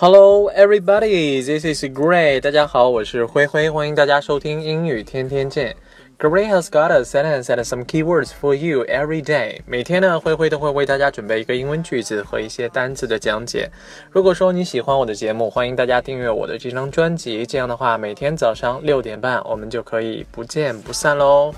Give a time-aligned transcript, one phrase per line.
[0.00, 1.42] Hello, everybody.
[1.42, 2.40] This is Gray.
[2.40, 5.74] 大家好，我是灰灰，欢迎大家收听英语天天见。
[6.16, 9.58] Gray has got a sentence and some keywords for you every day.
[9.66, 13.68] 每天呢，灰灰都会为大家准备一个英文句子和一些单词的讲解。
[14.12, 17.44] 如果说你喜欢我的节目，欢迎大家订阅我的这张专辑。
[17.44, 21.52] 这样的话，每天早上六点半，我们就可以不见不散喽。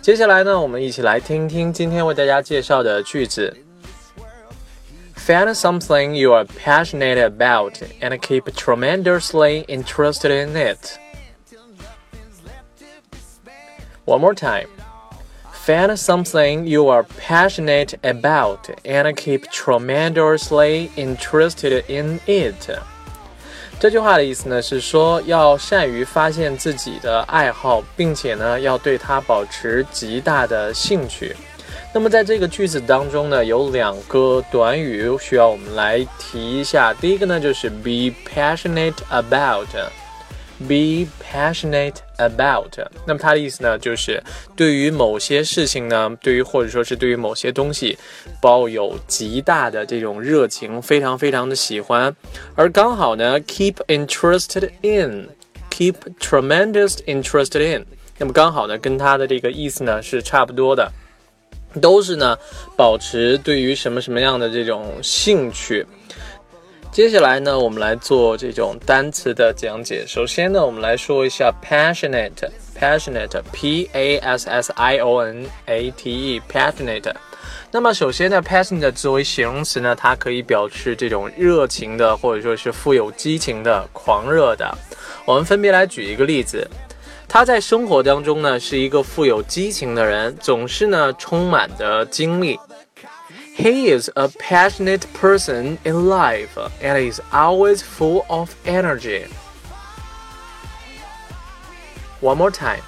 [0.00, 3.52] 接下来呢，我们一起来听听今天为大家介绍的句子。
[5.25, 10.97] Find something you are passionate about and keep tremendously interested in it.
[14.05, 14.67] One more time.
[15.53, 22.79] Find something you are passionate about and keep tremendously interested in it.
[23.79, 31.35] 这句话的意思呢是说，要善于发现自己的爱好，并且呢要对它保持极大的兴趣。
[31.96, 36.92] 那么在这个句子当中呢，有两个短语需要我们来提一下。
[36.92, 39.66] 第一个呢就是 be passionate about。
[40.58, 44.22] Be passionate about，那么它的意思呢，就是
[44.54, 47.96] 对于某些事情呢，对于或者说是对于某些东西，
[48.42, 52.14] 抱有极大的这种热情，非常非常的喜欢。
[52.54, 57.86] 而刚好呢，keep interested in，keep tremendous interested in，
[58.18, 60.90] 那么刚好呢，跟它的这个意思呢是差不多的，
[61.80, 62.36] 都是呢
[62.76, 65.84] 保持对于什么什么样的这种兴趣。
[66.92, 70.02] 接下来呢，我们来做这种单词的讲解。
[70.06, 77.12] 首先呢，我们来说一下 passionate，passionate，p a s s i o n a t e，passionate。
[77.70, 84.74] 那么首先呢，passionate 作为形容词呢，它可以表示这种热情的，或者说是富有激情的、狂热的。
[85.26, 86.66] 我们分别来举一个例子。
[87.35, 92.59] 他在生活当中呢，是一个富有激情的人，总是呢充满着精力。
[93.57, 96.49] He is a passionate person in life
[96.81, 99.25] and is always full of energy.
[102.21, 102.81] One more time.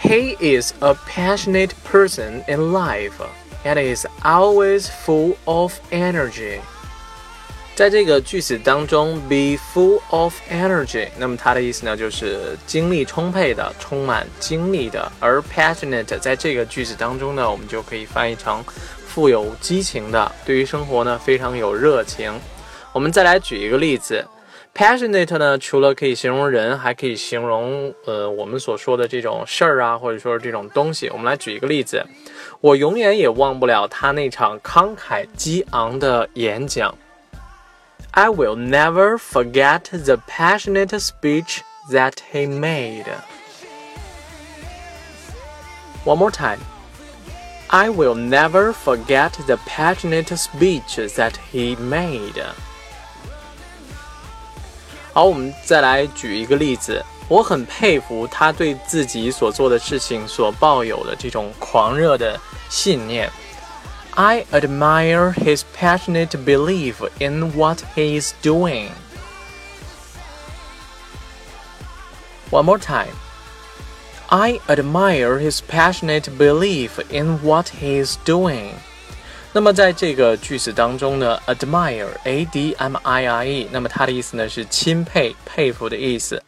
[0.00, 3.14] He is a passionate person in life
[3.64, 6.60] and is always full of energy.
[7.73, 15.11] 在这个句子当中，be full of energy，那么它的意思呢，就是精力充沛的，充满精力的。
[15.19, 18.63] 而 passionate 在这个句子当中呢，我们就可以翻译成
[19.07, 22.31] 富有激情的，对于生活呢非常有热情。
[22.93, 24.23] 我们再来举一个例子
[24.75, 31.09] ，passionate 呢除了可以形容人，还可以形容呃我们所说的这种事儿啊，或者说是这种东西。
[31.09, 32.05] 我们来举一个例子，
[32.59, 36.93] 我永远也忘不了他那场慷慨激昂的演讲。
[38.12, 43.06] I will never forget the passionate speech that he made.
[46.04, 46.60] One more time.
[47.68, 52.42] I will never forget the passionate speech that he made.
[55.12, 57.04] 好，我们再来举一个例子。
[57.28, 63.28] 我很佩服他对自己所做的事情所抱有的这种狂热的信念。
[64.14, 68.90] I admire his passionate belief in what he is doing.
[72.50, 73.14] One more time.
[74.30, 78.70] I admire his passionate belief in what he is doing。
[79.52, 86.42] 那么在这个句子当中呢，admire，a d m i r e，那么它的意思呢是钦佩、佩服的意思。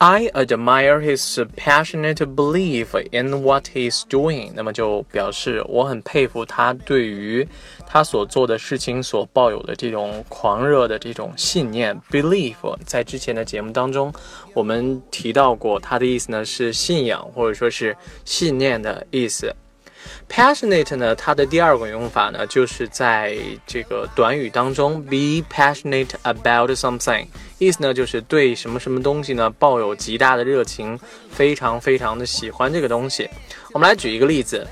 [0.00, 4.52] I admire his passionate belief in what he's doing。
[4.54, 7.44] 那么就表示我很佩服他对于
[7.84, 12.00] 他所做的事情所抱有的这种狂热的这种信念。
[12.12, 12.54] Belief
[12.84, 14.12] 在之前的节目当中
[14.54, 19.52] 我们提到过，它的意思呢是信仰或者说是信念的意思。
[20.28, 27.26] Passionate 呢，它的第二个用法呢，就是在这个短语当中，be passionate about something，
[27.58, 30.98] 意思呢就是对什么什么东西呢抱有极大的热情，
[31.30, 33.28] 非常非常的喜欢这个东西。
[33.72, 34.64] 我们来举一个例子，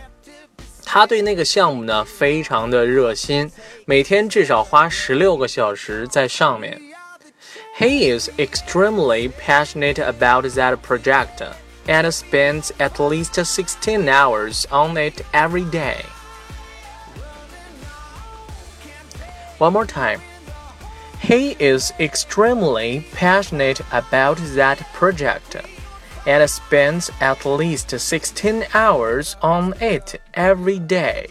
[0.85, 3.51] 他对那个项目呢非常的热心，
[3.87, 6.81] 每天至少花十六个小时在上面。
[7.79, 11.45] He is extremely passionate about that project.
[11.88, 16.06] and spends at least 16 hours on it every day.
[19.58, 20.22] One more time.
[21.20, 25.56] He is extremely passionate about that project
[26.26, 31.30] and spends at least 16 hours on it every day.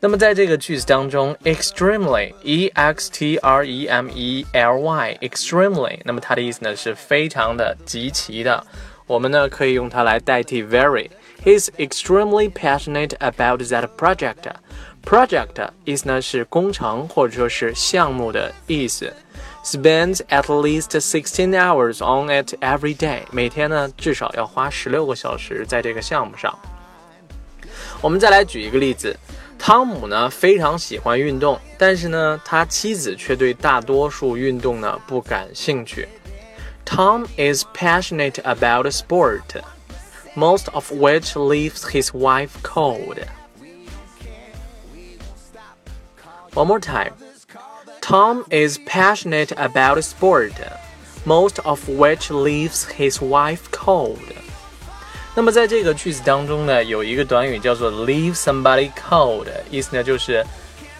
[0.00, 8.66] 那么在这个句子当中，extremely e x t r e m e l y extremely，那么它的意思呢是非常的、极其的。
[9.07, 11.09] 我们呢可以用它来代替 very。
[11.43, 14.51] He's extremely passionate about that project.
[15.03, 19.13] Project 意思呢是工程或者说是项目的意思。
[19.63, 23.21] spends at least sixteen hours on it every day。
[23.31, 26.53] 每天呢至少要花十六个小时在这个项目上。
[28.01, 29.17] 我们再来举一个例子，
[29.57, 36.07] 汤姆呢非常喜欢运动，但是呢他妻子却对大多数运动呢不感兴趣。
[36.86, 39.56] Tom is passionate about sport,
[40.34, 43.18] most of which leaves his wife cold.
[46.54, 47.12] One more time.
[48.00, 50.52] Tom is passionate about sport,
[51.24, 54.18] most of which leaves his wife cold.
[55.34, 60.44] 那么在这个句子当中呢，有一个短语叫做 leave somebody cold，意思呢就是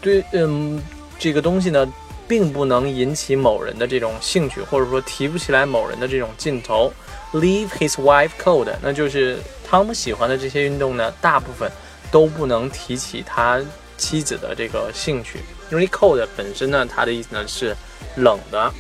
[0.00, 0.82] 对，嗯，
[1.18, 1.86] 这个东西呢
[2.27, 6.91] 并不能引起某人的这种兴趣，或者说提不起来某人的这种劲头。
[7.33, 9.37] leave his wife cold，那就是
[9.67, 11.71] 汤姆喜欢的这些运动呢，大部分
[12.11, 13.61] 都不能提起他。
[13.99, 15.39] 妻子的这个兴趣，
[15.71, 17.75] 因为 cold 本身呢，它的意思呢是
[18.17, 18.71] 冷的，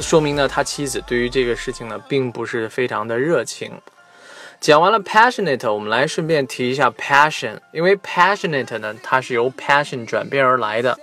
[0.00, 3.72] 说明呢他妻子对于这个事情呢并不是非常的热情。
[4.60, 10.98] 讲完了 passionate，我们来顺便提一下 passion，因为 passionate 呢它是由 passion 转变而来的。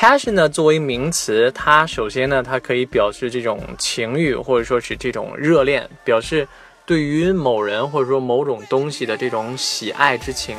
[0.00, 6.48] Passion 呢作为名词，它首先呢它可以表示这种情欲或者说是这种热恋，表示
[6.86, 10.56] 对于某人或者说某种东西的这种喜爱之情。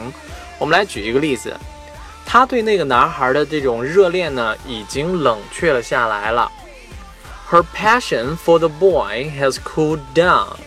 [0.60, 1.58] 我们来举一个例子，
[2.24, 6.52] 他对那个男孩的这种热恋呢，已经冷却了下来了。
[7.50, 10.58] Her passion for the boy has cooled down.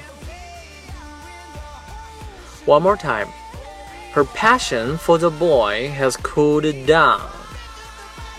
[2.66, 3.28] One more time.
[4.16, 7.20] Her passion for the boy has cooled down.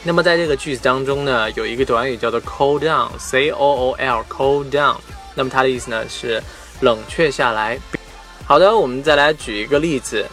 [0.07, 4.96] 那么在这个句子当中呢，有一个短语叫做 cool down，c o o l，cool down。
[5.34, 6.42] 那么它的意思呢是
[6.81, 7.80] 冷却下来。
[8.46, 10.24] 好的，我们再来举一个例子。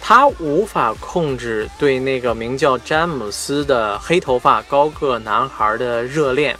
[0.00, 6.56] 他无法控制对那个名叫詹姆斯的黑头发高个男孩的热恋，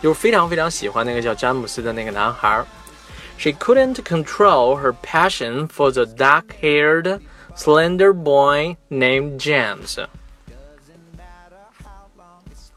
[0.00, 2.64] 就是非常非常喜欢那个叫詹姆斯的那个男孩。
[3.36, 7.18] She couldn't control her passion for the dark-haired,
[7.56, 9.98] slender boy named James.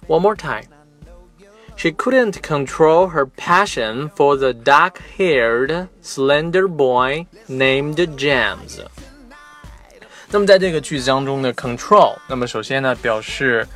[0.07, 0.67] One more time.
[1.77, 8.81] She couldn't control her passion for the dark-haired, slender boy named James.
[10.31, 13.67] 那么在这个句子当中呢，control，那么首先呢表示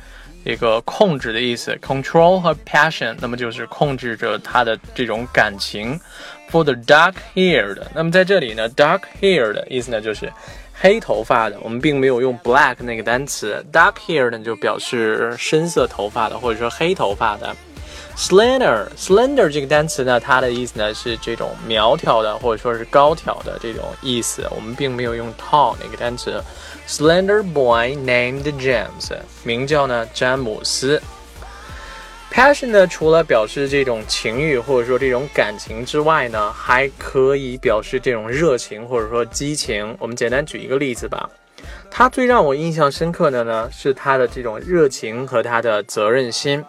[0.44, 5.98] 一个控制的意思，control 和 passion，那么就是控制着他的这种感情。
[6.50, 10.30] For the dark-haired，那么在这里呢，dark-haired 的意思呢就是
[10.74, 17.56] 黑头发的，我们并没有用 black 那个单词，dark-haired 呢就表示深色头发的，或者说黑头发的。
[18.16, 24.46] Slender，slender 这个单词呢，它的意思呢是这种苗条的，或者说是高挑的这种意思。
[24.54, 26.42] 我们并没有用 tall 那个单词。
[26.86, 31.02] Slender boy named James，名叫呢詹姆斯。
[32.30, 39.96] Passion 呢，除了表示这种情欲或者说这种感情之外呢，还可以表示这种热情或者说激情。
[39.98, 41.28] 我们简单举一个例子吧。
[41.90, 46.64] 他最让我印象深刻的呢，是他的这种热情和他的责任心。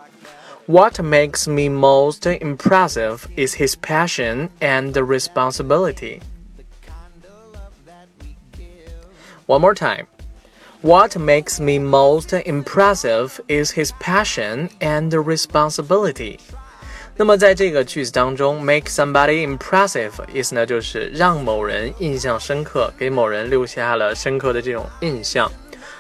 [0.67, 6.21] What makes me most impressive is his passion and responsibility.
[9.47, 10.07] One more time.
[10.83, 16.39] What makes me most impressive is his passion and responsibility.
[17.17, 25.51] 那么在这个句子当中，make somebody impressive 意思呢就是让某人印象深刻，给某人留下了深刻的这种印象。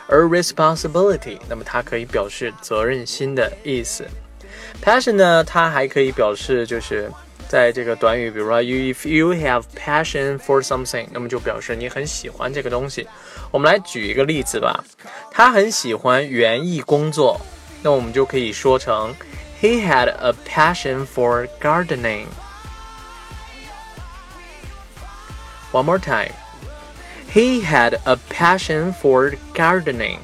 [0.07, 4.07] 而 responsibility，那么它可以表示责任心的意思。
[4.83, 7.11] Passion 呢，它还可以表示就是
[7.49, 13.07] 在这个短语，比如说 you if you have passion for something，那么就表示你很喜欢这个东西。
[13.51, 14.85] 我们来举一个例子吧，
[15.31, 17.41] 他很喜欢园艺工作，
[17.83, 19.15] 那我们就可以说成
[19.61, 22.27] He had a passion for gardening.
[25.73, 26.33] One more time.
[27.33, 30.19] He had a passion for gardening.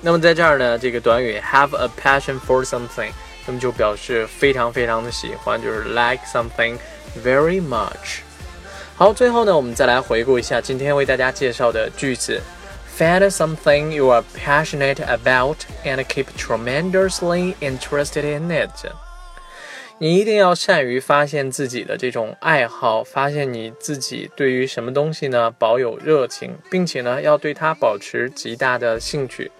[0.00, 3.10] 那么在这儿呢，这个短语 have a passion for something。
[3.45, 6.77] 那么就表示非常非常的喜欢，就是 like something
[7.23, 8.19] very much。
[8.95, 12.39] 好，最后呢，我们再来回顾一下今天为大家介绍的句子
[12.97, 18.69] ：Find something you are passionate about and keep tremendously interested in it。
[19.97, 29.51] 你一定要善于发现自己的这种爱好，发现你自己对于什么东西呢保有热情，并且呢要对它保持极大的兴趣。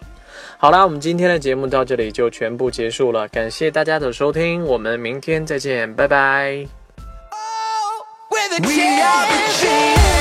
[0.58, 6.66] 好了，我们今天的节目到这里就全部结束了，感谢大家的收听，我们明天再见，拜拜。
[8.30, 10.21] We are